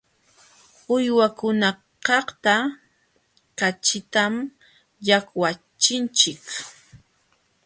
[0.95, 2.55] Uywakunakaqta
[3.59, 4.33] kaćhitam
[5.05, 6.43] llaqwachinchik.